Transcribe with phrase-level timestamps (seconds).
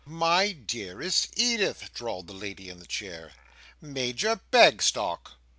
[0.03, 3.33] "My dearest Edith!" drawled the lady in the chair,
[3.79, 5.33] "Major Bagstock!"